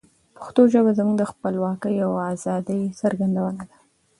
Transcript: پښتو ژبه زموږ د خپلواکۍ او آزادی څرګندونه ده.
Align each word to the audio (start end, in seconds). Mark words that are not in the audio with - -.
پښتو 0.35 0.61
ژبه 0.73 0.91
زموږ 0.97 1.15
د 1.19 1.23
خپلواکۍ 1.31 1.95
او 2.05 2.11
آزادی 2.33 2.81
څرګندونه 3.01 3.51
ده. 3.69 3.77